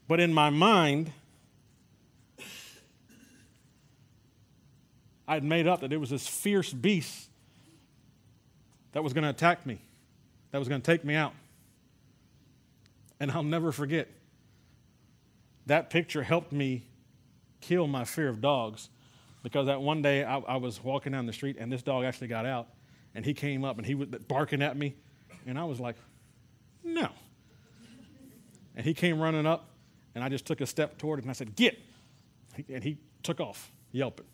[0.07, 1.11] But in my mind,
[5.27, 7.29] I'd made up that it was this fierce beast
[8.91, 9.79] that was going to attack me,
[10.51, 11.33] that was going to take me out.
[13.19, 14.09] And I'll never forget.
[15.65, 16.87] That picture helped me
[17.61, 18.89] kill my fear of dogs
[19.41, 22.27] because that one day I, I, was walking down the street and this dog actually
[22.27, 22.67] got out
[23.15, 24.95] and he came up and he was barking at me
[25.45, 25.95] and I was like,
[26.83, 27.09] no.
[28.75, 29.69] And he came running up
[30.13, 31.79] and I just took a step toward it and I said, get.
[32.69, 34.25] And he took off, yelping.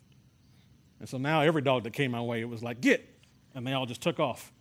[1.00, 3.08] And so now every dog that came my way, it was like, get.
[3.56, 4.52] And they all just took off.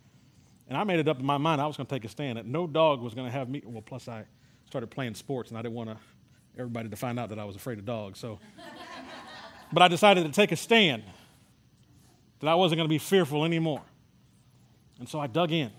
[0.71, 2.37] And I made it up in my mind I was going to take a stand
[2.37, 3.61] that no dog was going to have me.
[3.65, 4.23] Well, plus I
[4.67, 5.97] started playing sports and I didn't want to
[6.57, 8.19] everybody to find out that I was afraid of dogs.
[8.19, 8.39] So,
[9.73, 11.03] but I decided to take a stand
[12.39, 13.81] that I wasn't going to be fearful anymore.
[14.97, 15.71] And so I dug in.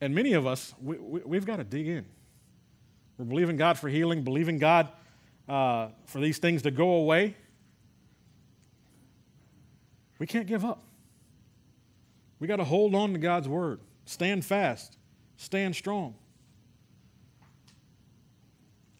[0.00, 2.06] And many of us, we, have we, got to dig in.
[3.18, 4.88] We're believing God for healing, believing God
[5.46, 7.36] uh, for these things to go away.
[10.18, 10.84] We can't give up.
[12.40, 14.96] We got to hold on to God's word, stand fast,
[15.36, 16.14] stand strong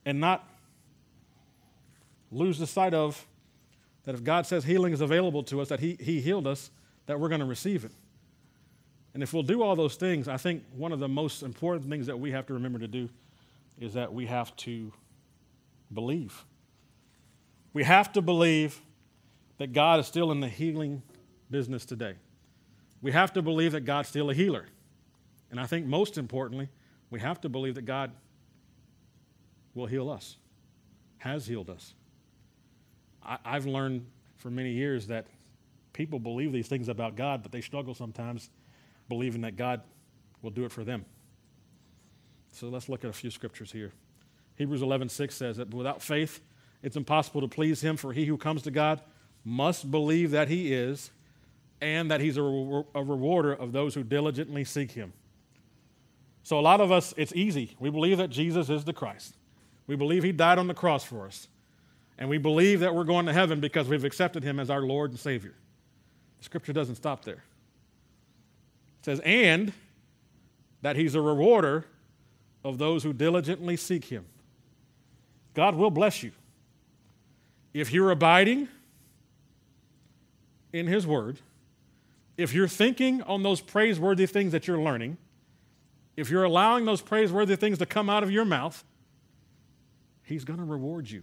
[0.04, 0.48] and not
[2.30, 3.26] lose the sight of
[4.04, 6.70] that if God says healing is available to us, that He, he healed us,
[7.06, 7.92] that we're going to receive it.
[9.12, 12.06] And if we'll do all those things, I think one of the most important things
[12.06, 13.08] that we have to remember to do
[13.78, 14.92] is that we have to
[15.92, 16.44] believe.
[17.72, 18.80] We have to believe
[19.58, 21.02] that God is still in the healing
[21.50, 22.14] business today.
[23.02, 24.66] We have to believe that God's still a healer.
[25.50, 26.68] And I think most importantly,
[27.10, 28.12] we have to believe that God
[29.74, 30.36] will heal us,
[31.18, 31.94] has healed us.
[33.24, 35.26] I, I've learned for many years that
[35.92, 38.50] people believe these things about God, but they struggle sometimes
[39.08, 39.82] believing that God
[40.42, 41.04] will do it for them.
[42.52, 43.92] So let's look at a few scriptures here.
[44.56, 46.40] Hebrews 11:6 says that without faith
[46.82, 49.00] it's impossible to please him for he who comes to God
[49.44, 51.10] must believe that he is
[51.80, 55.12] and that he's a, re- a rewarder of those who diligently seek him.
[56.42, 57.76] So a lot of us it's easy.
[57.78, 59.36] We believe that Jesus is the Christ.
[59.86, 61.48] We believe He died on the cross for us.
[62.18, 65.10] And we believe that we're going to heaven because we've accepted Him as our Lord
[65.10, 65.54] and Savior.
[66.38, 67.42] The scripture doesn't stop there.
[69.00, 69.72] It says, and
[70.82, 71.86] that He's a rewarder
[72.62, 74.26] of those who diligently seek Him.
[75.54, 76.32] God will bless you.
[77.74, 78.68] If you're abiding
[80.72, 81.38] in His Word,
[82.40, 85.18] if you're thinking on those praiseworthy things that you're learning,
[86.16, 88.82] if you're allowing those praiseworthy things to come out of your mouth,
[90.22, 91.22] He's going to reward you.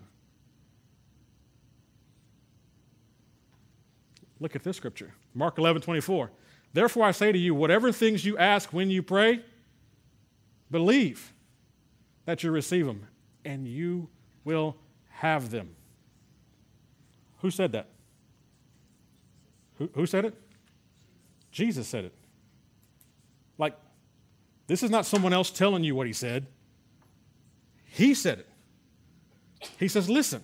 [4.39, 6.32] Look at this scripture Mark 11 24.
[6.74, 9.41] Therefore, I say to you, whatever things you ask when you pray,
[10.70, 11.34] believe
[12.26, 13.07] that you receive them,
[13.45, 14.09] and you
[14.43, 14.76] will
[15.09, 15.76] have them.
[17.39, 17.88] Who said that?
[19.78, 20.36] Who, who said it?
[21.52, 22.14] Jesus said it.
[23.58, 23.76] Like,
[24.68, 26.45] this is not someone else telling you what he said.
[27.86, 28.48] He said it.
[29.80, 30.43] He says, Listen,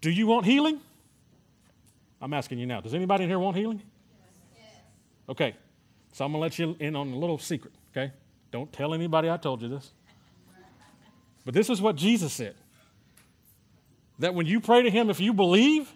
[0.00, 0.80] do you want healing?
[2.20, 2.80] I'm asking you now.
[2.80, 3.82] Does anybody in here want healing?
[5.28, 5.54] Okay.
[6.12, 8.12] So I'm going to let you in on a little secret, okay?
[8.50, 9.92] Don't tell anybody I told you this.
[11.44, 12.56] But this is what Jesus said
[14.18, 15.88] that when you pray to Him, if you believe,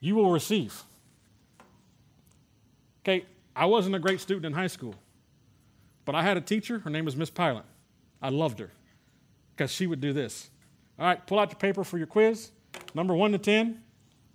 [0.00, 0.82] you will receive.
[3.06, 4.96] Okay, I wasn't a great student in high school,
[6.04, 7.62] But I had a teacher, her name was Miss Pilot.
[8.20, 8.72] I loved her
[9.54, 10.50] because she would do this.
[10.98, 12.50] All right, pull out your paper for your quiz.
[12.94, 13.80] Number one to 10.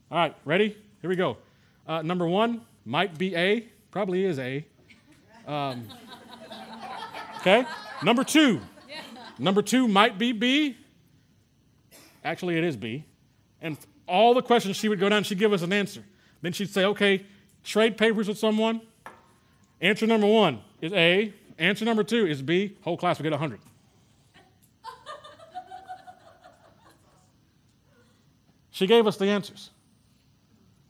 [0.10, 0.78] All right, ready?
[1.02, 1.36] Here we go.
[1.86, 4.66] Uh, number one might be A, probably is A.
[5.46, 5.90] Um,
[7.42, 7.66] okay,
[8.02, 8.62] number two.
[9.38, 10.78] Number two might be B.
[12.24, 13.04] Actually, it is B.
[13.62, 16.06] And all the questions she would go down, she'd give us an answer.
[16.42, 17.26] Then she'd say, okay,
[17.64, 18.82] trade papers with someone.
[19.80, 21.34] Answer number one is A.
[21.58, 22.78] Answer number two is B.
[22.82, 23.60] Whole class will get 100.
[28.72, 29.70] she gave us the answers.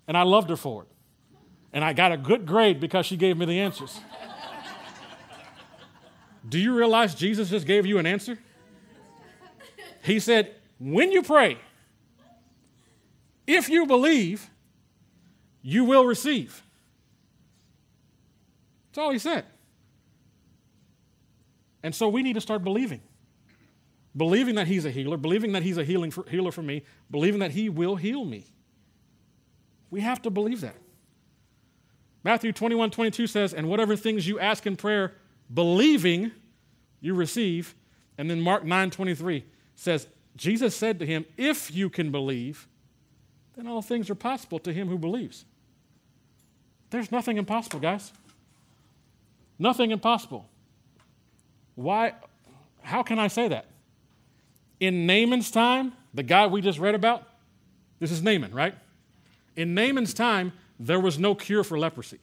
[0.07, 0.88] And I loved her for it.
[1.74, 3.99] And I got a good grade because she gave me the answers.
[6.47, 8.38] Do you realize Jesus just gave you an answer?
[10.03, 11.57] He said, when you pray,
[13.45, 14.49] if you believe,
[15.62, 16.64] you will receive.
[18.89, 19.45] That's all he said.
[21.84, 23.01] And so we need to start believing.
[24.16, 27.39] Believing that he's a healer, believing that he's a healing for, healer for me, believing
[27.39, 28.45] that he will heal me.
[29.89, 30.76] We have to believe that.
[32.24, 35.14] Matthew 21 22 says, And whatever things you ask in prayer,
[35.53, 36.32] believing,
[36.99, 37.74] you receive.
[38.18, 39.45] And then Mark 9 23
[39.76, 42.68] says, Jesus said to him, If you can believe,
[43.55, 45.45] then all things are possible to him who believes.
[46.92, 48.12] There's nothing impossible, guys.
[49.58, 50.48] Nothing impossible.
[51.76, 52.14] Why?
[52.82, 53.66] How can I say that?
[54.80, 57.28] In Naaman's time, the guy we just read about,
[58.00, 58.76] this is Naaman, right?
[59.56, 62.20] In Naaman's time, there was no cure for leprosy.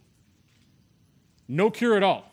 [1.47, 2.31] No cure at all.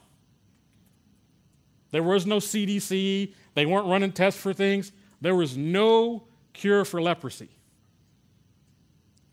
[1.92, 3.34] There was no CDC.
[3.54, 4.92] They weren't running tests for things.
[5.22, 7.50] There was no cure for leprosy.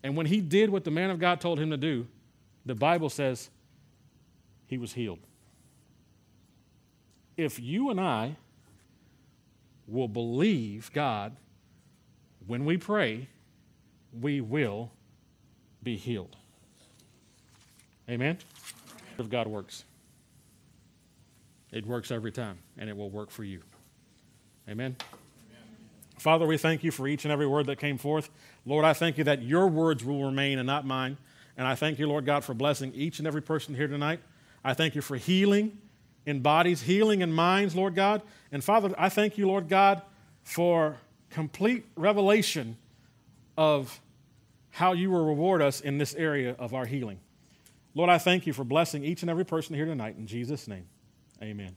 [0.05, 2.07] And when he did what the man of God told him to do,
[2.65, 3.51] the Bible says
[4.67, 5.19] he was healed.
[7.37, 8.37] If you and I
[9.87, 11.37] will believe God
[12.47, 13.29] when we pray,
[14.21, 14.91] we will
[15.83, 16.37] be healed.
[18.09, 18.39] Amen?
[19.19, 19.85] If God works,
[21.71, 23.63] it works every time, and it will work for you.
[24.69, 24.97] Amen?
[26.19, 28.31] Father, we thank you for each and every word that came forth.
[28.65, 31.17] Lord, I thank you that your words will remain and not mine.
[31.57, 34.21] And I thank you, Lord God, for blessing each and every person here tonight.
[34.65, 35.79] I thank you for healing
[36.25, 38.23] in bodies, healing in minds, Lord God.
[38.51, 40.03] And Father, I thank you, Lord God,
[40.43, 40.97] for
[41.31, 42.77] complete revelation
[43.57, 44.01] of
[44.71, 47.21] how you will reward us in this area of our healing.
[47.95, 50.17] Lord, I thank you for blessing each and every person here tonight.
[50.17, 50.87] In Jesus' name,
[51.43, 51.77] amen.